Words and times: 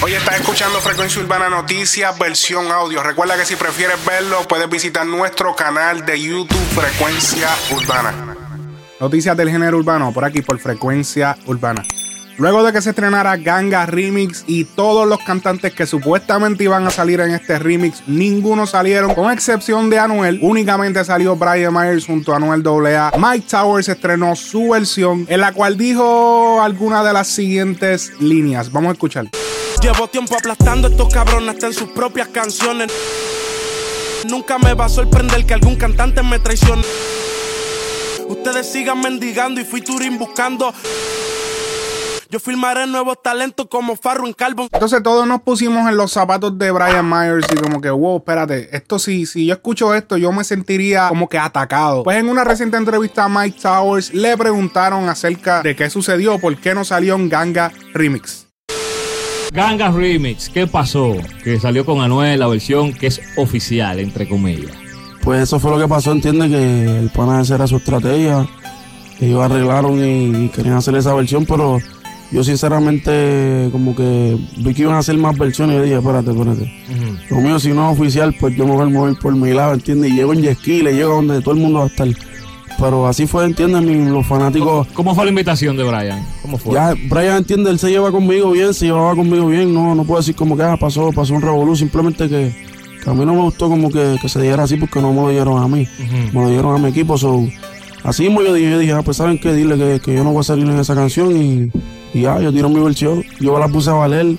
Hoy 0.00 0.12
estás 0.14 0.36
escuchando 0.40 0.78
Frecuencia 0.80 1.20
Urbana 1.20 1.48
Noticias, 1.48 2.16
versión 2.16 2.70
audio. 2.70 3.02
Recuerda 3.02 3.36
que 3.36 3.44
si 3.44 3.56
prefieres 3.56 3.96
verlo, 4.06 4.46
puedes 4.48 4.70
visitar 4.70 5.04
nuestro 5.04 5.56
canal 5.56 6.06
de 6.06 6.20
YouTube 6.20 6.56
Frecuencia 6.72 7.48
Urbana. 7.74 8.36
Noticias 9.00 9.36
del 9.36 9.50
género 9.50 9.76
urbano, 9.76 10.12
por 10.12 10.24
aquí, 10.24 10.40
por 10.40 10.60
Frecuencia 10.60 11.36
Urbana. 11.46 11.82
Luego 12.36 12.62
de 12.62 12.72
que 12.72 12.80
se 12.80 12.90
estrenara 12.90 13.36
Ganga 13.38 13.86
Remix 13.86 14.44
y 14.46 14.64
todos 14.64 15.08
los 15.08 15.18
cantantes 15.18 15.74
que 15.74 15.84
supuestamente 15.84 16.62
iban 16.62 16.86
a 16.86 16.90
salir 16.90 17.18
en 17.18 17.32
este 17.32 17.58
remix, 17.58 18.04
ninguno 18.06 18.68
salieron, 18.68 19.12
con 19.16 19.32
excepción 19.32 19.90
de 19.90 19.98
Anuel. 19.98 20.38
Únicamente 20.42 21.04
salió 21.04 21.34
Brian 21.34 21.74
Myers 21.74 22.06
junto 22.06 22.32
a 22.32 22.36
Anuel 22.36 22.62
AA. 22.64 23.14
Mike 23.18 23.48
Towers 23.50 23.88
estrenó 23.88 24.36
su 24.36 24.68
versión, 24.68 25.26
en 25.28 25.40
la 25.40 25.52
cual 25.52 25.76
dijo 25.76 26.62
alguna 26.62 27.02
de 27.02 27.12
las 27.12 27.26
siguientes 27.26 28.12
líneas. 28.20 28.70
Vamos 28.70 28.90
a 28.90 28.92
escuchar. 28.92 29.28
Llevo 29.80 30.08
tiempo 30.08 30.36
aplastando 30.36 30.88
estos 30.88 31.12
cabrones 31.12 31.50
hasta 31.50 31.68
en 31.68 31.72
sus 31.72 31.88
propias 31.90 32.28
canciones. 32.28 32.92
Nunca 34.28 34.58
me 34.58 34.74
va 34.74 34.86
a 34.86 34.88
sorprender 34.88 35.46
que 35.46 35.54
algún 35.54 35.76
cantante 35.76 36.22
me 36.22 36.40
traicione. 36.40 36.82
Ustedes 38.28 38.70
sigan 38.70 39.00
mendigando 39.00 39.60
y 39.60 39.64
fui 39.64 39.80
Turing 39.80 40.18
buscando. 40.18 40.74
Yo 42.28 42.40
filmaré 42.40 42.86
nuevos 42.86 43.22
talentos 43.22 43.68
como 43.70 43.96
Farro 43.96 44.26
en 44.26 44.32
Carbon. 44.32 44.68
Entonces 44.70 45.02
todos 45.02 45.26
nos 45.26 45.42
pusimos 45.42 45.88
en 45.88 45.96
los 45.96 46.12
zapatos 46.12 46.58
de 46.58 46.70
Brian 46.72 47.08
Myers 47.08 47.46
y 47.50 47.56
como 47.56 47.80
que, 47.80 47.88
wow, 47.88 48.18
espérate, 48.18 48.76
esto 48.76 48.98
sí, 48.98 49.24
si 49.24 49.46
yo 49.46 49.54
escucho 49.54 49.94
esto, 49.94 50.16
yo 50.16 50.32
me 50.32 50.44
sentiría 50.44 51.08
como 51.08 51.28
que 51.28 51.38
atacado. 51.38 52.02
Pues 52.02 52.18
en 52.18 52.28
una 52.28 52.44
reciente 52.44 52.76
entrevista 52.76 53.24
a 53.24 53.28
Mike 53.28 53.60
Towers 53.62 54.12
le 54.12 54.36
preguntaron 54.36 55.08
acerca 55.08 55.62
de 55.62 55.76
qué 55.76 55.88
sucedió, 55.88 56.38
por 56.38 56.54
qué 56.58 56.74
no 56.74 56.84
salió 56.84 57.14
en 57.14 57.28
Ganga 57.28 57.72
Remix. 57.94 58.47
Ganga 59.52 59.90
Remix, 59.90 60.48
¿qué 60.48 60.66
pasó? 60.66 61.16
Que 61.42 61.58
salió 61.58 61.84
con 61.84 62.00
Anuel 62.00 62.38
la 62.40 62.46
versión 62.46 62.92
que 62.92 63.06
es 63.06 63.20
oficial, 63.36 63.98
entre 63.98 64.28
comillas. 64.28 64.72
Pues 65.22 65.42
eso 65.42 65.58
fue 65.58 65.70
lo 65.70 65.78
que 65.78 65.88
pasó, 65.88 66.12
entiende 66.12 66.48
que 66.48 66.98
el 66.98 67.10
pana 67.10 67.40
esa 67.40 67.56
era 67.56 67.66
su 67.66 67.76
estrategia. 67.76 68.46
Ellos 69.20 69.42
arreglaron 69.42 69.98
y 69.98 70.48
querían 70.50 70.76
hacer 70.76 70.94
esa 70.94 71.14
versión, 71.14 71.44
pero 71.44 71.78
yo 72.30 72.44
sinceramente 72.44 73.68
como 73.72 73.96
que 73.96 74.38
vi 74.58 74.74
que 74.74 74.82
iban 74.82 74.94
a 74.94 74.98
hacer 74.98 75.16
más 75.16 75.36
versiones 75.36 75.78
y 75.78 75.82
dije, 75.84 75.96
espérate, 75.96 76.30
espérate. 76.30 76.72
Lo 77.30 77.36
mío 77.38 77.58
si 77.58 77.70
no 77.70 77.90
es 77.90 77.98
oficial, 77.98 78.34
pues 78.38 78.54
yo 78.54 78.66
me 78.66 78.72
voy 78.72 78.82
a 78.86 78.90
mover 78.90 79.18
por 79.18 79.34
mi 79.34 79.52
lado, 79.52 79.74
¿entiendes? 79.74 80.10
Y 80.10 80.14
llego 80.14 80.34
en 80.34 80.42
jet 80.42 80.64
le 80.66 80.94
llego 80.94 81.14
donde 81.14 81.40
todo 81.40 81.54
el 81.54 81.60
mundo 81.60 81.80
va 81.80 81.84
a 81.86 81.88
estar. 81.88 82.08
Pero 82.78 83.06
así 83.06 83.26
fue, 83.26 83.44
¿entiendes? 83.44 83.82
Los 84.08 84.26
fanáticos... 84.26 84.86
¿Cómo 84.94 85.14
fue 85.14 85.24
la 85.24 85.30
invitación 85.30 85.76
de 85.76 85.82
Brian? 85.82 86.24
¿Cómo 86.42 86.58
fue? 86.58 86.74
Ya, 86.74 86.94
Brian, 87.08 87.38
entiende, 87.38 87.70
él 87.70 87.78
se 87.78 87.90
lleva 87.90 88.12
conmigo 88.12 88.52
bien, 88.52 88.72
se 88.72 88.86
llevaba 88.86 89.16
conmigo 89.16 89.48
bien, 89.48 89.74
no, 89.74 89.94
no 89.94 90.04
puedo 90.04 90.20
decir 90.20 90.36
como 90.36 90.56
que 90.56 90.62
ah, 90.62 90.76
pasó, 90.76 91.10
pasó 91.12 91.34
un 91.34 91.42
revolú, 91.42 91.74
simplemente 91.74 92.28
que, 92.28 92.54
a 93.04 93.14
mí 93.14 93.24
no 93.24 93.34
me 93.34 93.42
gustó 93.42 93.68
como 93.68 93.90
que, 93.90 94.16
se 94.28 94.40
diera 94.40 94.62
así 94.62 94.76
porque 94.76 95.00
no 95.00 95.12
me 95.12 95.22
lo 95.22 95.30
dieron 95.30 95.60
a 95.60 95.66
mí, 95.66 95.88
me 96.32 96.40
lo 96.40 96.50
dieron 96.50 96.76
a 96.76 96.78
mi 96.78 96.90
equipo, 96.90 97.16
así 98.04 98.22
mismo 98.22 98.42
yo 98.42 98.54
dije, 98.54 98.70
yo 98.70 98.78
dije, 98.78 98.92
ah, 98.92 99.02
pues 99.02 99.16
saben 99.16 99.38
qué, 99.40 99.52
dile 99.52 99.76
que, 99.76 100.00
que 100.00 100.14
yo 100.14 100.22
no 100.22 100.30
voy 100.30 100.40
a 100.40 100.44
salir 100.44 100.68
en 100.68 100.78
esa 100.78 100.94
canción 100.94 101.36
y 101.36 101.72
y 102.14 102.22
ya, 102.22 102.40
yo 102.40 102.52
tiro 102.52 102.68
mi 102.68 102.80
versión, 102.80 103.22
yo 103.40 103.58
la 103.58 103.68
puse 103.68 103.90
a 103.90 103.94
valer. 103.94 104.36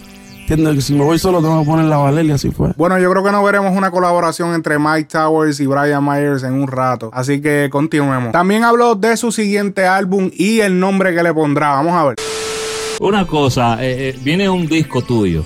Entiendo 0.49 0.73
que 0.73 0.81
si 0.81 0.95
me 0.95 1.03
voy 1.03 1.19
solo 1.19 1.43
tengo 1.43 1.59
que 1.59 1.65
poner 1.67 1.85
la 1.85 1.97
valer 1.97 2.25
y 2.25 2.31
así 2.31 2.49
fue. 2.49 2.71
Bueno, 2.75 2.97
yo 2.97 3.11
creo 3.11 3.23
que 3.23 3.31
no 3.31 3.43
veremos 3.43 3.77
una 3.77 3.91
colaboración 3.91 4.55
entre 4.55 4.79
Mike 4.79 5.03
Towers 5.03 5.59
y 5.59 5.67
Brian 5.67 6.03
Myers 6.03 6.41
en 6.41 6.53
un 6.53 6.67
rato. 6.67 7.11
Así 7.13 7.39
que 7.39 7.69
continuemos. 7.71 8.31
También 8.31 8.63
habló 8.63 8.95
de 8.95 9.15
su 9.15 9.31
siguiente 9.31 9.85
álbum 9.85 10.31
y 10.33 10.61
el 10.61 10.79
nombre 10.79 11.13
que 11.13 11.21
le 11.21 11.35
pondrá. 11.35 11.73
Vamos 11.73 11.93
a 11.93 12.03
ver. 12.05 12.15
Una 12.99 13.27
cosa, 13.27 13.77
eh, 13.85 14.09
eh, 14.09 14.19
viene 14.23 14.49
un 14.49 14.65
disco 14.65 15.03
tuyo, 15.03 15.43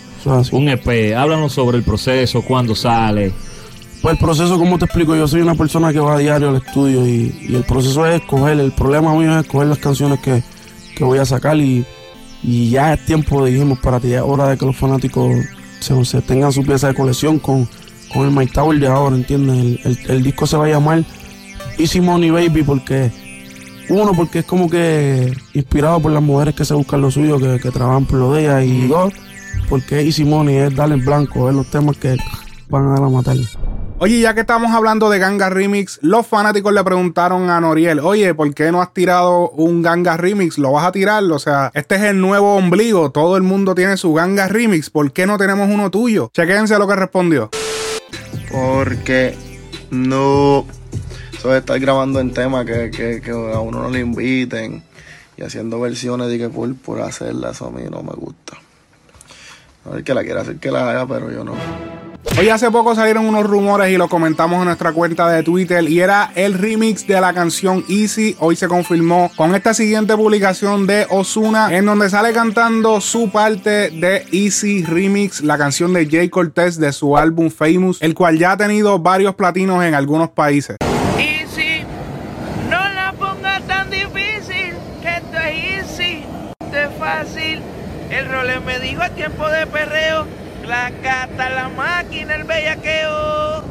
un 0.54 0.70
EP. 0.70 1.14
Háblanos 1.18 1.52
sobre 1.52 1.80
el 1.80 1.84
proceso, 1.84 2.42
cuándo 2.42 2.74
sale. 2.74 3.34
Pues 4.02 4.14
el 4.14 4.20
proceso, 4.20 4.58
como 4.58 4.80
te 4.80 4.86
explico, 4.86 5.18
yo 5.18 5.28
soy 5.28 5.42
una 5.42 5.56
persona 5.56 5.92
que 5.92 6.00
va 6.00 6.16
a 6.16 6.18
diario 6.18 6.48
al 6.48 6.56
estudio 6.56 7.06
y, 7.06 7.54
el 7.54 7.66
proceso 7.66 8.06
es 8.06 8.22
escoger. 8.22 8.58
El 8.58 8.72
problema 8.72 9.14
mío 9.14 9.34
es 9.38 9.44
escoger 9.44 9.68
las 9.68 9.80
canciones 9.80 10.22
que, 10.22 10.42
que 10.96 11.04
voy 11.04 11.20
a 11.20 11.26
sacar 11.26 11.58
y 11.58 11.86
y 12.44 12.70
ya 12.70 12.94
es 12.94 13.06
tiempo, 13.06 13.46
dijimos, 13.46 13.80
para 13.80 14.00
ti, 14.00 14.10
ya 14.10 14.26
hora 14.26 14.50
de 14.50 14.58
que 14.58 14.66
los 14.66 14.76
fanáticos 14.76 15.34
se, 15.80 16.22
tengan 16.22 16.52
su 16.52 16.64
pieza 16.64 16.90
de 16.90 16.94
colección 16.94 17.40
con, 17.40 17.68
con 18.14 18.26
el 18.26 18.32
Mike 18.32 18.54
Tower 18.54 18.80
de 18.80 18.88
ahora, 18.88 19.16
¿entiendes? 19.16 19.86
El, 20.10 20.24
disco 20.24 20.46
se 20.46 20.58
va 20.58 20.66
a 20.66 20.70
llamar 20.70 21.04
Easy 21.78 22.02
Money 22.02 22.32
Baby 22.32 22.64
porque, 22.64 23.12
uno, 23.90 24.12
porque 24.14 24.40
es 24.40 24.46
como 24.46 24.70
que 24.70 25.34
inspirado 25.54 26.02
por 26.02 26.12
las 26.12 26.22
mujeres 26.22 26.54
que 26.54 26.66
se 26.66 26.74
buscan 26.74 27.02
lo 27.02 27.12
suyo, 27.12 27.40
que, 27.40 27.60
que 27.60 27.72
trabajan 27.72 28.06
por 28.06 28.20
lo 28.20 28.34
de 28.34 28.42
ellas, 28.42 28.66
y 28.66 28.88
dos, 28.88 29.14
porque 29.70 30.02
Easy 30.02 30.26
Money 30.26 30.56
es 30.56 30.76
darle 30.76 30.96
en 30.96 31.06
blanco, 31.06 31.50
es 31.50 31.56
los 31.56 31.68
temas 31.68 31.98
que 31.98 32.18
van 32.70 32.88
a 32.88 32.90
dar 32.92 33.04
a 33.04 33.10
matar. 33.10 33.38
Oye, 34.00 34.20
ya 34.20 34.34
que 34.34 34.42
estamos 34.42 34.74
hablando 34.74 35.10
de 35.10 35.20
Ganga 35.20 35.50
Remix, 35.50 36.00
los 36.02 36.26
fanáticos 36.26 36.74
le 36.74 36.84
preguntaron 36.84 37.50
a 37.50 37.62
Noriel, 37.62 38.00
oye, 38.00 38.34
¿por 38.34 38.54
qué 38.54 38.72
no 38.72 38.82
has 38.82 38.94
tirado 38.94 39.52
un 39.52 39.82
Ganga 39.82 40.18
Remix? 40.18 40.58
¿Lo 40.58 40.72
vas 40.72 40.86
a 40.86 40.92
tirar? 40.92 41.24
O 41.24 41.40
sea, 41.40 41.72
este 41.74 41.96
es 41.96 42.02
el 42.02 42.20
nuevo 42.20 42.56
ombligo, 42.56 43.12
todo 43.12 43.38
el 43.38 43.44
mundo 43.44 43.76
tiene 43.76 43.96
su 43.96 44.14
Ganga 44.14 44.48
Remix, 44.48 44.90
¿por 44.90 45.14
qué 45.14 45.26
no 45.26 45.38
tenemos 45.38 45.70
uno 45.70 45.92
tuyo? 45.92 46.32
Chequense 46.34 46.78
lo 46.80 46.88
que 46.88 46.96
respondió. 46.96 47.50
Porque 48.52 49.36
no... 49.92 50.66
Eso 51.32 51.50
de 51.50 51.60
estar 51.60 51.80
grabando 51.80 52.20
en 52.20 52.34
tema 52.34 52.66
que, 52.66 53.22
a 53.54 53.60
uno 53.60 53.84
no 53.84 53.90
le 53.90 54.00
inviten 54.00 54.84
y 55.38 55.44
haciendo 55.44 55.80
versiones 55.80 56.30
de 56.30 56.40
que 56.40 56.50
por, 56.50 56.76
por 56.76 57.02
hacerla, 57.02 57.52
eso 57.52 57.68
a 57.68 57.72
mí 57.72 57.84
no 57.90 58.02
me 58.02 58.14
gusta. 58.14 58.63
A 59.86 59.90
ver 59.90 60.04
que 60.04 60.14
la 60.14 60.24
quiera 60.24 60.42
hacer 60.42 60.58
que 60.58 60.72
la 60.72 60.90
haga, 60.90 61.06
pero 61.06 61.32
yo 61.32 61.44
no. 61.44 61.54
Hoy 62.40 62.50
hace 62.50 62.72
poco 62.72 62.96
salieron 62.96 63.26
unos 63.26 63.46
rumores 63.46 63.92
y 63.92 63.98
lo 63.98 64.08
comentamos 64.08 64.58
en 64.60 64.66
nuestra 64.66 64.92
cuenta 64.92 65.30
de 65.30 65.44
Twitter 65.44 65.88
y 65.88 66.00
era 66.00 66.32
el 66.36 66.54
remix 66.56 67.06
de 67.06 67.20
la 67.22 67.32
canción 67.34 67.84
Easy. 67.90 68.36
Hoy 68.40 68.56
se 68.56 68.68
confirmó 68.68 69.30
con 69.36 69.54
esta 69.54 69.74
siguiente 69.74 70.16
publicación 70.16 70.88
de 70.88 71.06
Osuna 71.10 71.76
en 71.76 71.86
donde 71.86 72.10
sale 72.10 72.34
cantando 72.34 73.02
su 73.02 73.30
parte 73.30 73.92
de 73.92 74.26
Easy 74.32 74.84
Remix, 74.84 75.42
la 75.42 75.58
canción 75.58 75.94
de 75.94 76.08
Jay 76.10 76.30
Cortez 76.30 76.80
de 76.80 76.92
su 76.92 77.18
álbum 77.18 77.52
Famous, 77.52 78.02
el 78.02 78.16
cual 78.16 78.40
ya 78.40 78.54
ha 78.54 78.58
tenido 78.58 78.98
varios 78.98 79.36
platinos 79.36 79.84
en 79.84 79.94
algunos 79.94 80.30
países. 80.30 80.78
Easy, 81.20 81.84
no 82.70 82.90
la 82.90 83.14
ponga 83.20 83.60
tan 83.68 83.92
difícil, 83.92 84.74
que 85.02 85.18
esto 85.18 85.38
es 85.38 86.00
easy, 86.00 86.24
esto 86.62 86.78
es 86.78 86.98
fácil. 86.98 87.62
El 88.14 88.30
role 88.30 88.60
me 88.60 88.80
dijo 88.80 89.02
a 89.02 89.10
tiempo 89.10 89.50
de 89.50 89.66
perreo 89.66 90.28
la 90.68 90.92
cata, 91.02 91.50
la 91.50 91.68
máquina, 91.70 92.36
el 92.36 92.44
bellaqueo. 92.44 93.64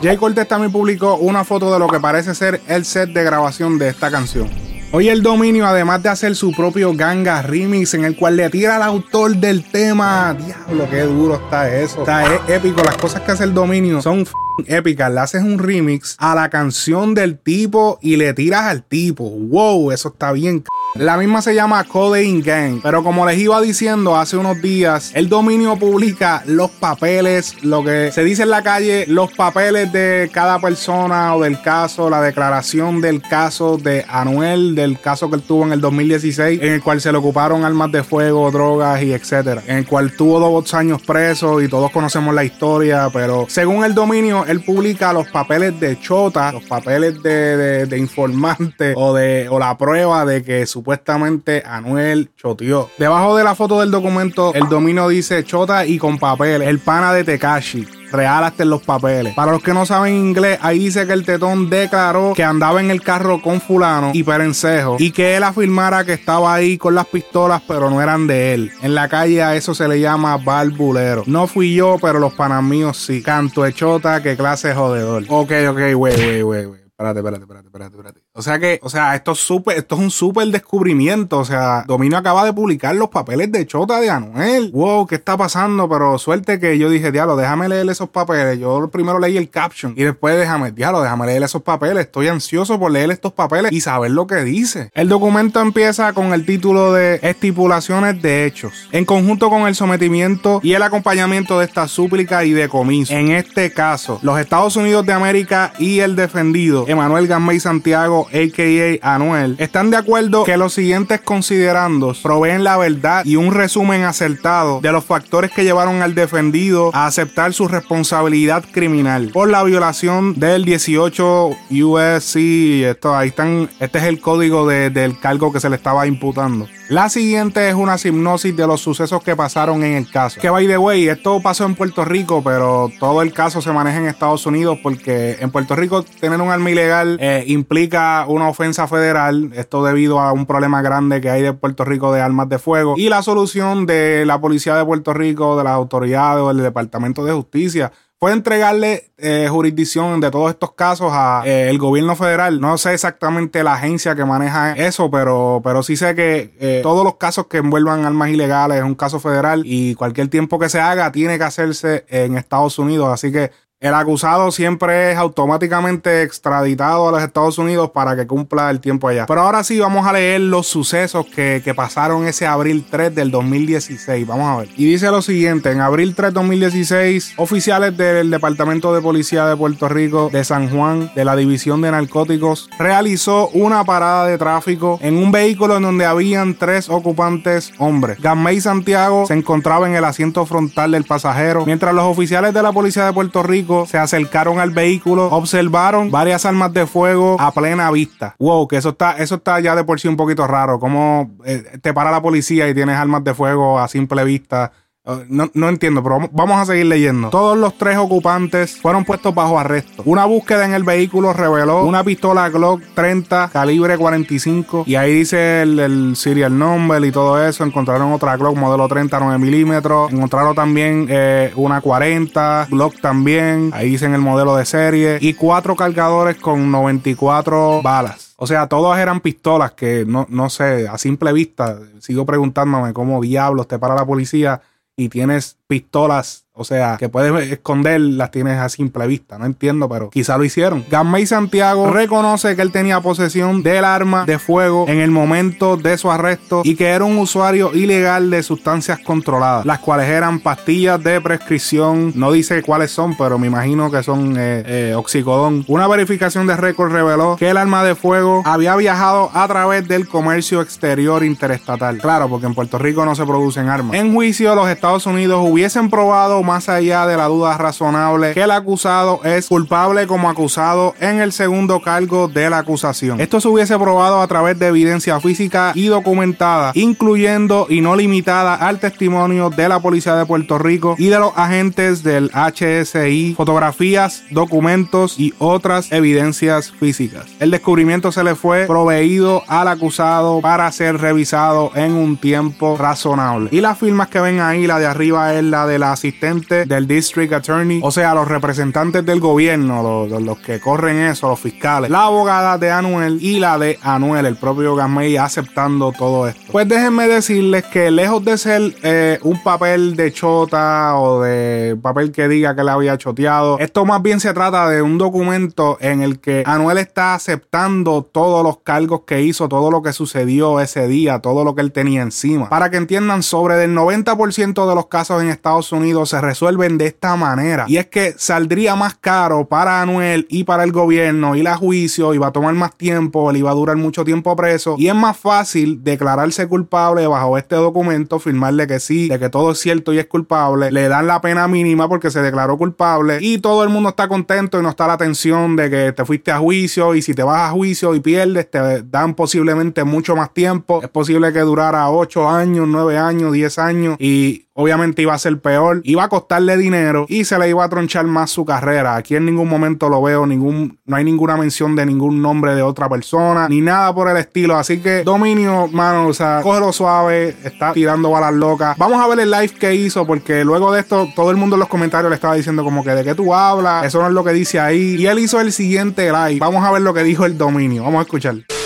Jay 0.00 0.16
Cortez 0.16 0.46
también 0.46 0.70
publicó 0.70 1.16
una 1.16 1.42
foto 1.42 1.72
de 1.72 1.80
lo 1.80 1.88
que 1.88 1.98
parece 1.98 2.32
ser 2.36 2.60
el 2.68 2.84
set 2.84 3.10
de 3.10 3.24
grabación 3.24 3.76
de 3.76 3.88
esta 3.88 4.08
canción. 4.08 4.48
Hoy 4.92 5.08
el 5.08 5.24
dominio, 5.24 5.66
además 5.66 6.00
de 6.00 6.10
hacer 6.10 6.36
su 6.36 6.52
propio 6.52 6.94
ganga 6.94 7.42
remix 7.42 7.94
en 7.94 8.04
el 8.04 8.14
cual 8.14 8.36
le 8.36 8.48
tira 8.50 8.76
al 8.76 8.84
autor 8.84 9.34
del 9.34 9.64
tema, 9.64 10.32
diablo, 10.34 10.88
qué 10.88 11.00
duro 11.00 11.34
está 11.34 11.74
eso. 11.74 12.00
Está 12.00 12.32
es 12.32 12.40
épico. 12.48 12.84
Las 12.84 12.98
cosas 12.98 13.22
que 13.22 13.32
hace 13.32 13.42
el 13.42 13.52
dominio 13.52 14.00
son 14.00 14.24
épicas. 14.66 15.12
Le 15.12 15.20
haces 15.20 15.42
un 15.42 15.58
remix 15.58 16.16
a 16.18 16.34
la 16.34 16.50
canción 16.50 17.14
del 17.14 17.38
tipo 17.38 17.98
y 18.02 18.16
le 18.16 18.34
tiras 18.34 18.64
al 18.64 18.82
tipo. 18.82 19.28
Wow, 19.28 19.92
eso 19.92 20.08
está 20.08 20.32
bien. 20.32 20.64
La 20.96 21.16
misma 21.16 21.40
se 21.40 21.54
llama 21.54 21.84
Codeine 21.84 22.42
Gang, 22.42 22.80
pero 22.82 23.04
como 23.04 23.24
les 23.24 23.38
iba 23.38 23.60
diciendo 23.60 24.16
hace 24.16 24.36
unos 24.36 24.60
días, 24.60 25.12
el 25.14 25.28
dominio 25.28 25.76
publica 25.76 26.42
los 26.46 26.68
papeles, 26.68 27.62
lo 27.62 27.84
que 27.84 28.10
se 28.10 28.24
dice 28.24 28.42
en 28.42 28.50
la 28.50 28.64
calle, 28.64 29.04
los 29.06 29.32
papeles 29.32 29.92
de 29.92 30.28
cada 30.32 30.58
persona 30.58 31.36
o 31.36 31.42
del 31.42 31.62
caso, 31.62 32.10
la 32.10 32.20
declaración 32.20 33.00
del 33.00 33.22
caso 33.22 33.78
de 33.78 34.04
Anuel, 34.08 34.74
del 34.74 35.00
caso 35.00 35.30
que 35.30 35.36
él 35.36 35.42
tuvo 35.42 35.64
en 35.64 35.72
el 35.74 35.80
2016, 35.80 36.60
en 36.60 36.72
el 36.72 36.82
cual 36.82 37.00
se 37.00 37.12
le 37.12 37.18
ocuparon 37.18 37.64
armas 37.64 37.92
de 37.92 38.02
fuego, 38.02 38.50
drogas 38.50 39.00
y 39.00 39.12
etcétera, 39.12 39.62
en 39.68 39.78
el 39.78 39.86
cual 39.86 40.16
tuvo 40.16 40.40
dos 40.40 40.74
años 40.74 41.02
preso 41.02 41.60
y 41.62 41.68
todos 41.68 41.92
conocemos 41.92 42.34
la 42.34 42.42
historia, 42.42 43.08
pero 43.12 43.46
según 43.48 43.84
el 43.84 43.94
dominio, 43.94 44.39
él 44.46 44.60
publica 44.62 45.12
los 45.12 45.28
papeles 45.28 45.78
de 45.78 45.98
Chota, 46.00 46.52
los 46.52 46.64
papeles 46.64 47.22
de, 47.22 47.96
informante 47.96 48.94
o 48.96 49.14
de 49.14 49.48
o 49.48 49.58
la 49.58 49.76
prueba 49.78 50.24
de 50.24 50.42
que 50.42 50.66
su 50.66 50.80
supuestamente 50.80 51.62
Anuel 51.66 52.30
choteó. 52.36 52.88
Debajo 52.96 53.36
de 53.36 53.44
la 53.44 53.54
foto 53.54 53.80
del 53.80 53.90
documento, 53.90 54.54
el 54.54 54.68
dominio 54.68 55.08
dice 55.08 55.44
chota 55.44 55.84
y 55.84 55.98
con 55.98 56.18
papel, 56.18 56.62
el 56.62 56.78
pana 56.78 57.12
de 57.12 57.22
Tekashi 57.22 57.99
real 58.10 58.44
hasta 58.44 58.62
en 58.62 58.70
los 58.70 58.82
papeles. 58.82 59.34
Para 59.34 59.52
los 59.52 59.62
que 59.62 59.74
no 59.74 59.86
saben 59.86 60.14
inglés, 60.14 60.58
ahí 60.62 60.78
dice 60.78 61.06
que 61.06 61.12
el 61.12 61.24
tetón 61.24 61.70
declaró 61.70 62.32
que 62.34 62.44
andaba 62.44 62.80
en 62.80 62.90
el 62.90 63.02
carro 63.02 63.40
con 63.40 63.60
fulano 63.60 64.10
y 64.14 64.22
perencejo 64.22 64.96
y 64.98 65.10
que 65.10 65.36
él 65.36 65.42
afirmara 65.42 66.04
que 66.04 66.12
estaba 66.12 66.54
ahí 66.54 66.78
con 66.78 66.94
las 66.94 67.06
pistolas 67.06 67.62
pero 67.66 67.90
no 67.90 68.02
eran 68.02 68.26
de 68.26 68.54
él. 68.54 68.72
En 68.82 68.94
la 68.94 69.08
calle 69.08 69.42
a 69.42 69.56
eso 69.56 69.74
se 69.74 69.88
le 69.88 70.00
llama 70.00 70.36
barbulero. 70.36 71.24
No 71.26 71.46
fui 71.46 71.74
yo, 71.74 71.96
pero 72.00 72.18
los 72.18 72.34
panas 72.34 72.62
míos 72.62 72.96
sí. 72.96 73.22
Canto 73.22 73.62
de 73.62 73.72
chota, 73.72 74.22
que 74.22 74.36
clase 74.36 74.74
jodedor. 74.74 75.24
Ok, 75.28 75.52
ok, 75.70 75.76
wey, 75.76 75.94
wey, 75.96 76.42
wey, 76.42 76.66
wey. 76.66 76.80
Espérate, 77.00 77.20
espérate, 77.20 77.42
espérate, 77.44 77.66
espérate, 77.66 77.96
espérate. 77.96 78.20
O 78.32 78.42
sea 78.42 78.60
que, 78.60 78.78
o 78.82 78.88
sea, 78.88 79.16
esto 79.16 79.32
es 79.32 79.38
súper, 79.38 79.76
esto 79.76 79.96
es 79.96 80.00
un 80.00 80.10
súper 80.12 80.46
descubrimiento. 80.48 81.38
O 81.40 81.44
sea, 81.44 81.82
Dominio 81.86 82.16
acaba 82.16 82.44
de 82.44 82.52
publicar 82.52 82.94
los 82.94 83.08
papeles 83.08 83.50
de 83.50 83.66
Chota 83.66 84.00
de 84.00 84.08
Anuel. 84.08 84.70
Wow, 84.72 85.08
¿qué 85.08 85.16
está 85.16 85.36
pasando? 85.36 85.88
Pero 85.88 86.16
suerte 86.16 86.60
que 86.60 86.78
yo 86.78 86.88
dije, 86.88 87.10
diablo, 87.10 87.34
déjame 87.34 87.68
leer 87.68 87.90
esos 87.90 88.08
papeles. 88.08 88.60
Yo 88.60 88.88
primero 88.88 89.18
leí 89.18 89.36
el 89.36 89.50
caption 89.50 89.94
y 89.96 90.04
después 90.04 90.38
déjame, 90.38 90.70
diablo, 90.70 91.02
déjame 91.02 91.26
leer 91.26 91.42
esos 91.42 91.62
papeles. 91.62 92.06
Estoy 92.06 92.28
ansioso 92.28 92.78
por 92.78 92.92
leer 92.92 93.10
estos 93.10 93.32
papeles 93.32 93.72
y 93.72 93.80
saber 93.80 94.12
lo 94.12 94.28
que 94.28 94.36
dice. 94.44 94.90
El 94.94 95.08
documento 95.08 95.60
empieza 95.60 96.12
con 96.12 96.32
el 96.32 96.46
título 96.46 96.92
de 96.92 97.18
Estipulaciones 97.22 98.22
de 98.22 98.46
Hechos, 98.46 98.88
en 98.92 99.06
conjunto 99.06 99.50
con 99.50 99.66
el 99.66 99.74
sometimiento 99.74 100.60
y 100.62 100.74
el 100.74 100.82
acompañamiento 100.84 101.58
de 101.58 101.64
esta 101.64 101.88
súplica 101.88 102.44
y 102.44 102.52
decomiso. 102.52 103.12
En 103.12 103.32
este 103.32 103.72
caso, 103.72 104.20
los 104.22 104.38
Estados 104.38 104.76
Unidos 104.76 105.04
de 105.04 105.14
América 105.14 105.72
y 105.80 105.98
el 105.98 106.14
defendido, 106.14 106.84
Emanuel 106.86 107.26
Gamay 107.26 107.58
Santiago, 107.58 108.20
a.k.a. 108.32 109.14
Anuel, 109.14 109.56
están 109.58 109.90
de 109.90 109.96
acuerdo 109.96 110.44
que 110.44 110.56
los 110.56 110.72
siguientes 110.72 111.20
considerandos 111.20 112.18
proveen 112.18 112.64
la 112.64 112.76
verdad 112.76 113.24
y 113.24 113.36
un 113.36 113.52
resumen 113.52 114.02
acertado 114.02 114.80
de 114.80 114.92
los 114.92 115.04
factores 115.04 115.50
que 115.50 115.64
llevaron 115.64 116.02
al 116.02 116.14
defendido 116.14 116.90
a 116.94 117.06
aceptar 117.06 117.52
su 117.52 117.68
responsabilidad 117.68 118.64
criminal 118.72 119.30
por 119.32 119.50
la 119.50 119.62
violación 119.62 120.38
del 120.38 120.64
18 120.64 121.50
USC. 121.70 122.36
Esto, 122.36 123.14
ahí 123.14 123.28
están, 123.28 123.68
este 123.80 123.98
es 123.98 124.04
el 124.04 124.20
código 124.20 124.66
del 124.66 125.18
cargo 125.18 125.52
que 125.52 125.60
se 125.60 125.68
le 125.68 125.76
estaba 125.76 126.06
imputando. 126.06 126.68
La 126.90 127.08
siguiente 127.08 127.68
es 127.68 127.76
una 127.76 127.94
hipnosis 128.02 128.56
de 128.56 128.66
los 128.66 128.80
sucesos 128.80 129.22
que 129.22 129.36
pasaron 129.36 129.84
en 129.84 129.92
el 129.92 130.10
caso. 130.10 130.40
Que 130.40 130.50
by 130.50 130.66
the 130.66 130.76
way, 130.76 131.06
esto 131.06 131.40
pasó 131.40 131.64
en 131.64 131.76
Puerto 131.76 132.04
Rico, 132.04 132.42
pero 132.42 132.90
todo 132.98 133.22
el 133.22 133.32
caso 133.32 133.62
se 133.62 133.70
maneja 133.70 133.98
en 133.98 134.06
Estados 134.06 134.44
Unidos 134.44 134.76
porque 134.82 135.36
en 135.38 135.52
Puerto 135.52 135.76
Rico 135.76 136.02
tener 136.02 136.40
un 136.40 136.50
arma 136.50 136.68
ilegal 136.68 137.16
eh, 137.20 137.44
implica 137.46 138.24
una 138.26 138.48
ofensa 138.48 138.88
federal. 138.88 139.52
Esto 139.54 139.84
debido 139.84 140.18
a 140.18 140.32
un 140.32 140.46
problema 140.46 140.82
grande 140.82 141.20
que 141.20 141.30
hay 141.30 141.42
de 141.42 141.52
Puerto 141.52 141.84
Rico 141.84 142.12
de 142.12 142.22
armas 142.22 142.48
de 142.48 142.58
fuego. 142.58 142.94
Y 142.96 143.08
la 143.08 143.22
solución 143.22 143.86
de 143.86 144.26
la 144.26 144.40
policía 144.40 144.74
de 144.74 144.84
Puerto 144.84 145.14
Rico, 145.14 145.56
de 145.56 145.62
las 145.62 145.74
autoridades 145.74 146.42
o 146.42 146.48
del 146.48 146.60
Departamento 146.60 147.24
de 147.24 147.30
Justicia 147.30 147.92
fue 148.20 148.32
entregarle 148.32 149.12
eh, 149.16 149.48
jurisdicción 149.50 150.20
de 150.20 150.30
todos 150.30 150.50
estos 150.50 150.72
casos 150.74 151.10
a 151.10 151.42
eh, 151.46 151.70
el 151.70 151.78
gobierno 151.78 152.14
federal. 152.14 152.60
No 152.60 152.76
sé 152.76 152.92
exactamente 152.92 153.64
la 153.64 153.72
agencia 153.72 154.14
que 154.14 154.26
maneja 154.26 154.74
eso, 154.74 155.10
pero, 155.10 155.62
pero 155.64 155.82
sí 155.82 155.96
sé 155.96 156.14
que 156.14 156.54
eh, 156.60 156.80
todos 156.82 157.02
los 157.02 157.16
casos 157.16 157.46
que 157.46 157.56
envuelvan 157.56 158.04
armas 158.04 158.28
ilegales 158.28 158.76
es 158.76 158.84
un 158.84 158.94
caso 158.94 159.20
federal 159.20 159.62
y 159.64 159.94
cualquier 159.94 160.28
tiempo 160.28 160.58
que 160.58 160.68
se 160.68 160.80
haga 160.80 161.10
tiene 161.12 161.38
que 161.38 161.44
hacerse 161.44 162.04
en 162.08 162.36
Estados 162.36 162.78
Unidos. 162.78 163.08
Así 163.08 163.32
que 163.32 163.52
el 163.80 163.94
acusado 163.94 164.50
siempre 164.50 165.10
es 165.10 165.16
automáticamente 165.16 166.22
extraditado 166.22 167.08
a 167.08 167.12
los 167.12 167.22
Estados 167.22 167.56
Unidos 167.56 167.90
para 167.92 168.14
que 168.14 168.26
cumpla 168.26 168.70
el 168.70 168.78
tiempo 168.78 169.08
allá. 169.08 169.24
Pero 169.24 169.40
ahora 169.40 169.64
sí 169.64 169.80
vamos 169.80 170.06
a 170.06 170.12
leer 170.12 170.42
los 170.42 170.66
sucesos 170.66 171.24
que, 171.24 171.62
pasaron 171.74 172.26
ese 172.26 172.46
abril 172.46 172.84
3 172.90 173.14
del 173.14 173.30
2016. 173.30 174.26
Vamos 174.26 174.48
a 174.48 174.56
ver. 174.58 174.68
Y 174.76 174.84
dice 174.84 175.10
lo 175.10 175.22
siguiente, 175.22 175.70
en 175.70 175.80
abril 175.80 176.14
3 176.14 176.34
2016, 176.34 177.34
oficiales 177.38 177.96
del 177.96 178.28
Departamento 178.28 178.92
de 178.92 179.00
Policía 179.00 179.46
de 179.46 179.56
Puerto 179.56 179.88
Rico 179.88 180.28
de 180.30 180.44
San 180.44 180.68
Juan, 180.68 181.10
de 181.14 181.24
la 181.24 181.36
División 181.36 181.80
de 181.80 181.90
Narcóticos, 181.90 182.68
realizó 182.78 183.48
una 183.50 183.84
parada 183.84 184.26
de 184.26 184.36
tráfico 184.36 184.98
en 185.00 185.16
un 185.16 185.32
vehículo 185.32 185.78
en 185.78 185.84
donde 185.84 186.04
habían 186.04 186.54
tres 186.54 186.90
ocupantes 186.90 187.72
hombres. 187.78 188.20
Gamay 188.20 188.60
Santiago 188.60 189.24
se 189.26 189.34
encontraba 189.34 189.88
en 189.88 189.94
el 189.94 190.04
asiento 190.04 190.44
frontal 190.44 190.90
del 190.90 191.04
pasajero, 191.04 191.64
mientras 191.64 191.94
los 191.94 192.04
oficiales 192.04 192.52
de 192.52 192.62
la 192.62 192.72
Policía 192.72 193.06
de 193.06 193.12
Puerto 193.14 193.42
Rico 193.42 193.69
se 193.86 193.98
acercaron 193.98 194.60
al 194.60 194.70
vehículo, 194.70 195.26
observaron 195.26 196.10
varias 196.10 196.44
armas 196.44 196.72
de 196.72 196.86
fuego 196.86 197.36
a 197.40 197.52
plena 197.52 197.90
vista. 197.90 198.34
Wow, 198.38 198.68
que 198.68 198.76
eso 198.76 198.90
está, 198.90 199.12
eso 199.12 199.36
está 199.36 199.60
ya 199.60 199.74
de 199.74 199.84
por 199.84 200.00
sí 200.00 200.08
un 200.08 200.16
poquito 200.16 200.46
raro. 200.46 200.78
Como 200.78 201.30
eh, 201.44 201.78
te 201.80 201.92
para 201.94 202.10
la 202.10 202.22
policía 202.22 202.68
y 202.68 202.74
tienes 202.74 202.96
armas 202.96 203.24
de 203.24 203.34
fuego 203.34 203.78
a 203.78 203.88
simple 203.88 204.24
vista 204.24 204.72
Oh, 205.04 205.18
no, 205.28 205.68
entiendo, 205.70 206.02
pero 206.02 206.28
vamos 206.30 206.60
a 206.60 206.66
seguir 206.66 206.84
leyendo. 206.84 207.30
Todos 207.30 207.56
los 207.56 207.78
tres 207.78 207.96
ocupantes 207.96 208.76
fueron 208.76 209.06
puestos 209.06 209.34
bajo 209.34 209.58
arresto. 209.58 210.02
Una 210.04 210.26
búsqueda 210.26 210.66
en 210.66 210.74
el 210.74 210.84
vehículo 210.84 211.32
reveló 211.32 211.84
una 211.84 212.04
pistola 212.04 212.50
Glock 212.50 212.82
30 212.94 213.48
calibre 213.50 213.96
45 213.96 214.84
y 214.86 214.96
ahí 214.96 215.14
dice 215.14 215.62
el, 215.62 216.12
serial 216.16 216.58
number 216.58 217.02
y 217.02 217.12
todo 217.12 217.42
eso. 217.42 217.64
Encontraron 217.64 218.12
otra 218.12 218.36
Glock 218.36 218.56
modelo 218.56 218.88
30 218.88 219.18
9 219.18 219.38
milímetros. 219.38 220.12
Encontraron 220.12 220.54
también 220.54 221.06
eh, 221.08 221.50
una 221.56 221.80
40 221.80 222.68
Glock 222.70 223.00
también. 223.00 223.70
Ahí 223.72 223.88
dicen 223.88 224.12
el 224.12 224.20
modelo 224.20 224.54
de 224.54 224.66
serie 224.66 225.16
y 225.18 225.32
cuatro 225.32 225.76
cargadores 225.76 226.36
con 226.36 226.70
94 226.70 227.80
balas. 227.82 228.34
O 228.36 228.46
sea, 228.46 228.68
todas 228.68 228.98
eran 228.98 229.20
pistolas 229.20 229.72
que 229.72 230.04
no, 230.06 230.26
no 230.28 230.50
sé, 230.50 230.88
a 230.88 230.98
simple 230.98 231.32
vista, 231.32 231.78
sigo 232.00 232.24
preguntándome 232.24 232.92
cómo 232.92 233.20
diablos 233.20 233.68
te 233.68 233.78
para 233.78 233.94
la 233.94 234.06
policía 234.06 234.60
y 235.00 235.08
tienes 235.08 235.56
pistolas 235.70 236.46
o 236.60 236.64
sea, 236.64 236.98
que 236.98 237.08
puedes 237.08 237.50
esconder, 237.50 237.98
las 238.02 238.30
tienes 238.30 238.58
a 238.58 238.68
simple 238.68 239.06
vista. 239.06 239.38
No 239.38 239.46
entiendo, 239.46 239.88
pero 239.88 240.10
quizá 240.10 240.36
lo 240.36 240.44
hicieron. 240.44 240.84
y 241.18 241.26
Santiago 241.26 241.90
reconoce 241.90 242.54
que 242.54 242.60
él 242.60 242.70
tenía 242.70 243.00
posesión 243.00 243.62
del 243.62 243.82
arma 243.82 244.26
de 244.26 244.38
fuego 244.38 244.84
en 244.86 244.98
el 244.98 245.10
momento 245.10 245.78
de 245.78 245.96
su 245.96 246.10
arresto 246.10 246.60
y 246.62 246.74
que 246.74 246.88
era 246.88 247.06
un 247.06 247.16
usuario 247.16 247.72
ilegal 247.72 248.28
de 248.30 248.42
sustancias 248.42 248.98
controladas, 248.98 249.64
las 249.64 249.78
cuales 249.78 250.10
eran 250.10 250.40
pastillas 250.40 251.02
de 251.02 251.22
prescripción. 251.22 252.12
No 252.14 252.30
dice 252.30 252.62
cuáles 252.62 252.90
son, 252.90 253.16
pero 253.16 253.38
me 253.38 253.46
imagino 253.46 253.90
que 253.90 254.02
son 254.02 254.36
eh, 254.36 254.62
eh, 254.66 254.94
oxicodón. 254.94 255.64
Una 255.66 255.88
verificación 255.88 256.46
de 256.46 256.56
récord 256.56 256.92
reveló 256.92 257.36
que 257.36 257.48
el 257.48 257.56
arma 257.56 257.84
de 257.84 257.94
fuego 257.94 258.42
había 258.44 258.76
viajado 258.76 259.30
a 259.32 259.48
través 259.48 259.88
del 259.88 260.06
comercio 260.06 260.60
exterior 260.60 261.24
interestatal. 261.24 261.96
Claro, 261.98 262.28
porque 262.28 262.44
en 262.44 262.54
Puerto 262.54 262.76
Rico 262.76 263.06
no 263.06 263.14
se 263.14 263.24
producen 263.24 263.70
armas. 263.70 263.96
En 263.96 264.12
juicio, 264.12 264.54
los 264.54 264.68
Estados 264.68 265.06
Unidos 265.06 265.40
hubiesen 265.60 265.90
probado 265.90 266.42
más 266.42 266.70
allá 266.70 267.06
de 267.06 267.18
la 267.18 267.26
duda 267.26 267.58
razonable 267.58 268.32
que 268.32 268.40
el 268.40 268.50
acusado 268.50 269.20
es 269.24 269.46
culpable 269.46 270.06
como 270.06 270.30
acusado 270.30 270.94
en 271.00 271.20
el 271.20 271.32
segundo 271.32 271.82
cargo 271.82 272.28
de 272.28 272.48
la 272.48 272.56
acusación. 272.56 273.20
Esto 273.20 273.42
se 273.42 273.48
hubiese 273.48 273.78
probado 273.78 274.22
a 274.22 274.26
través 274.26 274.58
de 274.58 274.68
evidencia 274.68 275.20
física 275.20 275.72
y 275.74 275.88
documentada, 275.88 276.72
incluyendo 276.74 277.66
y 277.68 277.82
no 277.82 277.94
limitada 277.94 278.54
al 278.54 278.80
testimonio 278.80 279.50
de 279.50 279.68
la 279.68 279.80
Policía 279.80 280.14
de 280.14 280.24
Puerto 280.24 280.56
Rico 280.58 280.94
y 280.96 281.08
de 281.08 281.18
los 281.18 281.36
agentes 281.36 282.02
del 282.02 282.30
HSI, 282.32 283.34
fotografías, 283.36 284.22
documentos 284.30 285.20
y 285.20 285.34
otras 285.38 285.92
evidencias 285.92 286.70
físicas. 286.70 287.26
El 287.38 287.50
descubrimiento 287.50 288.12
se 288.12 288.24
le 288.24 288.34
fue 288.34 288.64
proveído 288.64 289.42
al 289.46 289.68
acusado 289.68 290.40
para 290.40 290.72
ser 290.72 290.96
revisado 290.96 291.70
en 291.74 291.92
un 291.92 292.16
tiempo 292.16 292.78
razonable. 292.78 293.50
Y 293.52 293.60
las 293.60 293.76
firmas 293.76 294.08
que 294.08 294.20
ven 294.20 294.40
ahí, 294.40 294.66
la 294.66 294.78
de 294.78 294.86
arriba 294.86 295.34
es 295.34 295.49
la 295.50 295.66
de 295.66 295.78
la 295.78 295.92
asistente 295.92 296.64
del 296.64 296.86
District 296.86 297.32
Attorney, 297.32 297.80
o 297.82 297.90
sea, 297.90 298.14
los 298.14 298.28
representantes 298.28 299.04
del 299.04 299.20
gobierno, 299.20 300.06
los, 300.08 300.38
que 300.38 300.60
corren 300.60 300.98
eso, 300.98 301.28
los 301.28 301.40
fiscales, 301.40 301.90
la 301.90 302.04
abogada 302.04 302.58
de 302.58 302.70
Anuel 302.70 303.18
y 303.20 303.38
la 303.38 303.58
de 303.58 303.78
Anuel, 303.82 304.26
el 304.26 304.36
propio 304.36 304.74
Gamay, 304.74 305.16
aceptando 305.16 305.92
todo 305.92 306.28
esto. 306.28 306.40
Pues 306.52 306.68
déjenme 306.68 307.08
decirles 307.08 307.64
que 307.64 307.90
lejos 307.90 308.24
de 308.24 308.38
ser 308.38 308.74
eh, 308.82 309.18
un 309.22 309.42
papel 309.42 309.96
de 309.96 310.12
chota 310.12 310.96
o 310.96 311.22
de 311.22 311.76
papel 311.82 312.12
que 312.12 312.28
diga 312.28 312.54
que 312.54 312.64
le 312.64 312.70
había 312.70 312.96
choteado, 312.96 313.58
esto 313.58 313.84
más 313.84 314.02
bien 314.02 314.20
se 314.20 314.32
trata 314.32 314.68
de 314.68 314.82
un 314.82 314.98
documento 314.98 315.76
en 315.80 316.02
el 316.02 316.20
que 316.20 316.42
Anuel 316.46 316.78
está 316.78 317.14
aceptando 317.14 318.02
todos 318.02 318.44
los 318.44 318.58
cargos 318.58 319.02
que 319.06 319.22
hizo, 319.22 319.48
todo 319.48 319.70
lo 319.70 319.82
que 319.82 319.92
sucedió 319.92 320.60
ese 320.60 320.86
día, 320.86 321.18
todo 321.20 321.44
lo 321.44 321.54
que 321.54 321.60
él 321.60 321.72
tenía 321.72 322.02
encima. 322.02 322.48
Para 322.48 322.70
que 322.70 322.76
entiendan, 322.76 323.22
sobre 323.22 323.62
el 323.64 323.74
90% 323.74 324.68
de 324.68 324.74
los 324.74 324.86
casos 324.86 325.22
en 325.22 325.28
Estados 325.40 325.72
Unidos 325.72 326.10
se 326.10 326.20
resuelven 326.20 326.76
de 326.76 326.86
esta 326.86 327.16
manera. 327.16 327.64
Y 327.66 327.78
es 327.78 327.86
que 327.86 328.14
saldría 328.18 328.76
más 328.76 328.94
caro 328.94 329.48
para 329.48 329.80
Anuel 329.80 330.26
y 330.28 330.44
para 330.44 330.64
el 330.64 330.72
gobierno 330.72 331.34
ir 331.34 331.48
a 331.48 331.56
juicio, 331.56 332.12
iba 332.12 332.26
a 332.26 332.32
tomar 332.32 332.52
más 332.52 332.76
tiempo, 332.76 333.32
le 333.32 333.38
iba 333.38 333.50
a 333.50 333.54
durar 333.54 333.76
mucho 333.76 334.04
tiempo 334.04 334.36
preso. 334.36 334.76
Y 334.78 334.88
es 334.88 334.94
más 334.94 335.16
fácil 335.16 335.82
declararse 335.82 336.46
culpable 336.46 337.06
bajo 337.06 337.38
este 337.38 337.56
documento, 337.56 338.18
firmarle 338.18 338.66
que 338.66 338.80
sí, 338.80 339.08
de 339.08 339.18
que 339.18 339.30
todo 339.30 339.52
es 339.52 339.58
cierto 339.58 339.94
y 339.94 339.98
es 339.98 340.06
culpable. 340.06 340.70
Le 340.70 340.88
dan 340.88 341.06
la 341.06 341.22
pena 341.22 341.48
mínima 341.48 341.88
porque 341.88 342.10
se 342.10 342.20
declaró 342.20 342.58
culpable 342.58 343.18
y 343.20 343.38
todo 343.38 343.64
el 343.64 343.70
mundo 343.70 343.88
está 343.88 344.08
contento 344.08 344.60
y 344.60 344.62
no 344.62 344.68
está 344.68 344.86
la 344.86 344.98
tensión 344.98 345.56
de 345.56 345.70
que 345.70 345.92
te 345.92 346.04
fuiste 346.04 346.30
a 346.30 346.38
juicio 346.38 346.94
y 346.94 347.00
si 347.00 347.14
te 347.14 347.22
vas 347.22 347.48
a 347.48 347.52
juicio 347.52 347.94
y 347.94 348.00
pierdes, 348.00 348.50
te 348.50 348.82
dan 348.82 349.14
posiblemente 349.14 349.84
mucho 349.84 350.14
más 350.14 350.34
tiempo. 350.34 350.80
Es 350.82 350.90
posible 350.90 351.32
que 351.32 351.40
durara 351.40 351.88
8 351.90 352.28
años, 352.28 352.68
9 352.68 352.98
años, 352.98 353.32
10 353.32 353.58
años 353.58 353.96
y 353.98 354.44
obviamente 354.60 355.02
iba 355.02 355.14
a 355.14 355.18
ser 355.18 355.29
ser 355.30 355.40
peor, 355.40 355.80
iba 355.84 356.04
a 356.04 356.08
costarle 356.08 356.56
dinero 356.56 357.06
y 357.08 357.24
se 357.24 357.38
le 357.38 357.48
iba 357.48 357.64
a 357.64 357.68
tronchar 357.68 358.06
más 358.06 358.30
su 358.30 358.44
carrera. 358.44 358.96
Aquí 358.96 359.16
en 359.16 359.26
ningún 359.26 359.48
momento 359.48 359.88
lo 359.88 360.02
veo, 360.02 360.26
ningún, 360.26 360.78
no 360.84 360.96
hay 360.96 361.04
ninguna 361.04 361.36
mención 361.36 361.76
de 361.76 361.86
ningún 361.86 362.20
nombre 362.20 362.54
de 362.54 362.62
otra 362.62 362.88
persona, 362.88 363.48
ni 363.48 363.60
nada 363.60 363.94
por 363.94 364.08
el 364.08 364.16
estilo. 364.16 364.56
Así 364.56 364.80
que 364.80 365.02
Dominio, 365.04 365.68
mano, 365.68 366.08
o 366.08 366.12
sea, 366.12 366.40
cógelo 366.42 366.72
suave, 366.72 367.36
está 367.44 367.72
tirando 367.72 368.10
balas 368.10 368.34
locas. 368.34 368.76
Vamos 368.78 369.02
a 369.02 369.08
ver 369.08 369.20
el 369.20 369.30
live 369.30 369.54
que 369.58 369.74
hizo, 369.74 370.06
porque 370.06 370.44
luego 370.44 370.72
de 370.72 370.80
esto 370.80 371.08
todo 371.14 371.30
el 371.30 371.36
mundo 371.36 371.56
en 371.56 371.60
los 371.60 371.68
comentarios 371.68 372.10
le 372.10 372.16
estaba 372.16 372.34
diciendo 372.34 372.64
como 372.64 372.84
que 372.84 372.90
de 372.90 373.04
qué 373.04 373.14
tú 373.14 373.34
hablas, 373.34 373.84
eso 373.86 374.00
no 374.00 374.08
es 374.08 374.12
lo 374.12 374.24
que 374.24 374.32
dice 374.32 374.60
ahí. 374.60 374.96
Y 374.96 375.06
él 375.06 375.18
hizo 375.18 375.40
el 375.40 375.52
siguiente 375.52 376.10
live. 376.10 376.38
Vamos 376.40 376.64
a 376.64 376.70
ver 376.70 376.82
lo 376.82 376.94
que 376.94 377.02
dijo 377.02 377.24
el 377.24 377.38
Dominio. 377.38 377.84
Vamos 377.84 378.00
a 378.00 378.02
escuchar. 378.02 378.59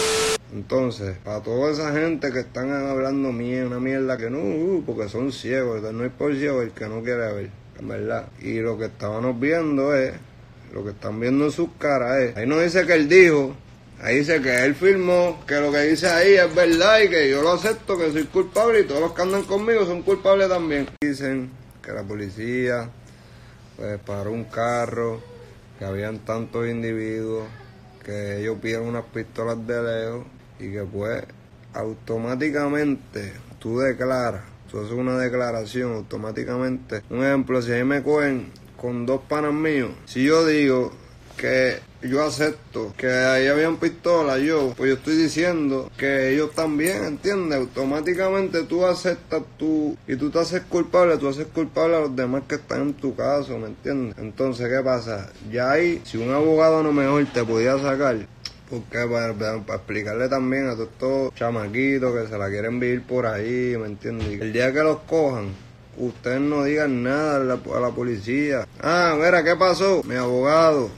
Entonces, 0.55 1.17
para 1.25 1.43
toda 1.43 1.73
esa 1.73 1.93
gente 1.93 2.31
que 2.31 2.39
están 2.39 2.71
hablando 2.71 3.33
mierda, 3.33 3.67
una 3.67 3.81
mierda 3.81 4.17
que 4.17 4.31
no, 4.31 4.39
uh, 4.39 4.85
porque 4.87 5.09
son 5.09 5.33
ciegos, 5.33 5.83
no 5.93 6.05
hay 6.05 6.11
por 6.11 6.33
ciego 6.37 6.63
el 6.63 6.71
que 6.71 6.87
no 6.87 7.03
quiere 7.03 7.33
ver, 7.33 7.51
en 7.81 7.89
verdad. 7.89 8.29
Y 8.41 8.61
lo 8.61 8.79
que 8.79 8.85
estábamos 8.85 9.41
viendo 9.41 9.97
es, 9.97 10.15
lo 10.73 10.85
que 10.85 10.91
están 10.91 11.19
viendo 11.19 11.47
en 11.47 11.51
sus 11.51 11.71
caras 11.77 12.21
es, 12.21 12.37
ahí 12.37 12.47
no 12.47 12.61
dice 12.61 12.87
que 12.87 12.93
él 12.93 13.09
dijo, 13.09 13.57
ahí 14.01 14.19
dice 14.19 14.41
que 14.41 14.65
él 14.65 14.77
firmó, 14.77 15.43
que 15.45 15.57
lo 15.57 15.73
que 15.73 15.81
dice 15.81 16.07
ahí 16.07 16.35
es 16.35 16.55
verdad 16.55 17.01
y 17.01 17.09
que 17.09 17.29
yo 17.29 17.43
lo 17.43 17.55
acepto, 17.55 17.99
que 17.99 18.13
soy 18.13 18.25
culpable 18.27 18.83
y 18.83 18.85
todos 18.85 19.01
los 19.01 19.13
que 19.13 19.23
andan 19.23 19.43
conmigo 19.43 19.85
son 19.85 20.03
culpables 20.03 20.49
también. 20.49 20.87
Dicen 21.01 21.51
que 21.83 21.91
la 21.91 22.05
policía 22.05 22.89
pues 23.77 23.99
paró 24.07 24.31
un 24.31 24.45
carro, 24.45 25.21
que 25.81 25.85
habían 25.85 26.21
tantos 26.21 26.69
individuos, 26.69 27.49
que 28.05 28.39
ellos 28.39 28.63
vieron 28.63 28.87
unas 28.87 29.05
pistolas 29.07 29.67
de 29.67 29.83
lejos 29.83 30.27
y 30.59 30.71
que 30.73 30.83
pues 30.83 31.25
automáticamente 31.73 33.33
tú 33.59 33.79
declaras, 33.79 34.43
tú 34.71 34.81
haces 34.81 34.93
una 34.93 35.19
declaración 35.19 35.95
automáticamente. 35.95 37.03
Un 37.11 37.25
ejemplo, 37.25 37.61
si 37.63 37.73
ahí 37.73 37.85
me 37.85 38.03
cogen 38.03 38.51
con 38.77 39.07
dos 39.07 39.23
panas 39.29 39.53
míos, 39.53 39.91
si 40.05 40.25
yo 40.25 40.47
digo 40.47 40.93
que 41.37 41.79
yo 42.03 42.23
acepto 42.23 42.93
que 42.97 43.09
ahí 43.09 43.47
habían 43.47 43.79
pistolas, 43.79 44.41
yo, 44.41 44.75
pues 44.77 44.91
yo 44.91 44.97
estoy 44.97 45.17
diciendo 45.17 45.91
que 45.97 46.33
ellos 46.33 46.53
también, 46.53 47.05
¿entiendes? 47.05 47.59
Automáticamente 47.59 48.63
tú 48.65 48.85
aceptas 48.85 49.43
tú 49.57 49.97
y 50.07 50.17
tú 50.17 50.31
te 50.31 50.39
haces 50.39 50.63
culpable, 50.63 51.17
tú 51.17 51.29
haces 51.29 51.47
culpable 51.47 51.97
a 51.97 52.01
los 52.01 52.15
demás 52.15 52.43
que 52.47 52.57
están 52.57 52.83
en 52.83 52.95
tu 52.95 53.15
caso, 53.17 53.59
¿me 53.59 53.69
entiendes? 53.69 54.17
Entonces, 54.19 54.69
¿qué 54.69 54.83
pasa? 54.85 55.31
Ya 55.51 55.71
ahí, 55.71 56.03
si 56.05 56.19
un 56.19 56.33
abogado 56.33 56.83
no 56.83 56.93
mejor 56.93 57.25
te 57.33 57.43
podía 57.43 57.79
sacar, 57.79 58.27
porque 58.75 59.07
para, 59.07 59.35
para, 59.35 59.77
explicarle 59.77 60.29
también 60.29 60.69
a 60.69 60.75
todos 60.75 60.89
estos 60.89 61.35
chamaquitos 61.35 62.13
que 62.15 62.29
se 62.29 62.37
la 62.37 62.49
quieren 62.49 62.81
vivir 62.81 63.03
por 63.03 63.27
ahí, 63.27 63.77
¿me 63.79 63.87
entiendes? 63.87 64.41
El 64.41 64.53
día 64.53 64.73
que 64.73 64.81
los 64.81 64.99
cojan, 65.01 65.55
ustedes 65.97 66.41
no 66.41 66.65
digan 66.65 67.03
nada 67.03 67.37
a 67.37 67.81
la, 67.81 67.91
policía. 67.91 68.67
Ah, 68.81 69.15
mira, 69.17 69.45
¿qué 69.45 69.55
pasó? 69.55 70.03
Mi 70.05 70.17
abogado. 70.17 70.91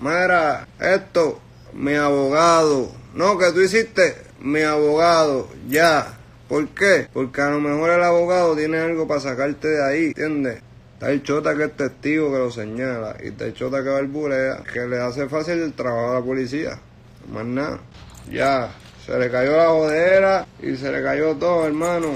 Mira, 0.00 0.68
esto, 0.80 1.40
mi 1.72 1.94
abogado. 1.94 2.92
No, 3.14 3.36
que 3.36 3.50
tú 3.52 3.60
hiciste, 3.60 4.16
mi 4.40 4.62
abogado. 4.62 5.48
Ya. 5.68 6.18
¿Por 6.48 6.68
qué? 6.68 7.08
Porque 7.12 7.40
a 7.40 7.50
lo 7.50 7.60
mejor 7.60 7.90
el 7.90 8.02
abogado 8.02 8.54
tiene 8.54 8.78
algo 8.78 9.08
para 9.08 9.20
sacarte 9.20 9.68
de 9.68 9.84
ahí, 9.84 10.06
¿entiendes? 10.08 10.62
Está 10.92 11.10
el 11.10 11.22
chota 11.22 11.56
que 11.56 11.64
es 11.64 11.76
testigo 11.76 12.30
que 12.30 12.38
lo 12.38 12.50
señala 12.50 13.16
y 13.22 13.28
está 13.28 13.46
el 13.46 13.54
chota 13.54 13.82
que 13.82 13.88
balburea, 13.88 14.62
que 14.72 14.86
le 14.86 15.00
hace 15.00 15.28
fácil 15.28 15.54
el 15.54 15.72
trabajo 15.72 16.12
a 16.12 16.14
la 16.20 16.24
policía 16.24 16.78
más 17.28 17.44
nada. 17.44 17.80
Ya, 18.30 18.70
se 19.04 19.18
le 19.18 19.30
cayó 19.30 19.56
la 19.56 19.68
jodera 19.68 20.46
y 20.62 20.76
se 20.76 20.90
le 20.90 21.02
cayó 21.02 21.34
todo, 21.36 21.66
hermano. 21.66 22.12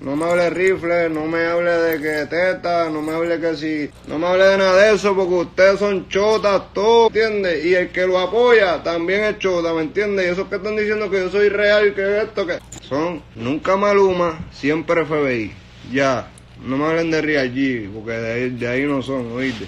No 0.00 0.16
me 0.16 0.24
hable 0.24 0.50
rifle, 0.50 1.08
no 1.10 1.26
me 1.26 1.44
hable 1.44 1.70
de 1.70 2.00
que 2.00 2.26
teta, 2.26 2.90
no 2.90 3.02
me 3.02 3.12
hable 3.12 3.38
que 3.38 3.54
si, 3.54 3.90
no 4.08 4.18
me 4.18 4.26
hable 4.26 4.44
de 4.44 4.58
nada 4.58 4.82
de 4.82 4.94
eso 4.96 5.14
porque 5.14 5.34
ustedes 5.34 5.78
son 5.78 6.08
chotas, 6.08 6.72
todo, 6.74 7.06
¿entiendes? 7.06 7.64
Y 7.64 7.74
el 7.74 7.90
que 7.90 8.04
lo 8.04 8.18
apoya 8.18 8.82
también 8.82 9.22
es 9.22 9.38
chota, 9.38 9.72
¿me 9.72 9.82
entiendes? 9.82 10.26
Y 10.26 10.30
esos 10.30 10.48
que 10.48 10.56
están 10.56 10.74
diciendo 10.74 11.08
que 11.08 11.20
yo 11.20 11.30
soy 11.30 11.50
real, 11.50 11.94
que 11.94 12.18
esto, 12.20 12.44
que 12.44 12.58
son 12.88 13.22
nunca 13.36 13.76
Maluma, 13.76 14.48
siempre 14.50 15.04
FBI. 15.04 15.52
Ya, 15.92 16.28
no 16.64 16.76
me 16.76 16.84
hablen 16.86 17.10
de 17.10 17.22
Real 17.22 17.52
porque 17.94 18.12
de 18.12 18.32
ahí, 18.32 18.50
de 18.50 18.68
ahí 18.68 18.82
no 18.84 19.02
son, 19.02 19.32
oíste. 19.32 19.66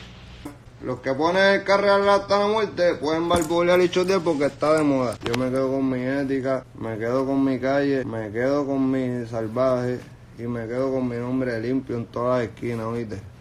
Los 0.84 1.00
que 1.00 1.14
ponen 1.14 1.54
el 1.54 1.64
carril 1.64 2.06
hasta 2.10 2.38
la 2.40 2.46
muerte 2.46 2.96
pueden 2.96 3.26
barbulear 3.26 3.80
y 3.80 3.88
chotear 3.88 4.20
porque 4.20 4.44
está 4.44 4.74
de 4.74 4.82
moda. 4.82 5.16
Yo 5.24 5.34
me 5.34 5.48
quedo 5.48 5.70
con 5.70 5.88
mi 5.88 6.02
ética, 6.02 6.62
me 6.78 6.98
quedo 6.98 7.24
con 7.24 7.42
mi 7.42 7.58
calle, 7.58 8.04
me 8.04 8.30
quedo 8.30 8.66
con 8.66 8.90
mi 8.90 9.26
salvaje 9.26 9.98
y 10.38 10.42
me 10.42 10.66
quedo 10.66 10.92
con 10.92 11.08
mi 11.08 11.16
nombre 11.16 11.58
limpio 11.58 11.96
en 11.96 12.04
todas 12.04 12.40
las 12.40 12.48
esquinas, 12.50 12.84
oíste. 12.84 13.33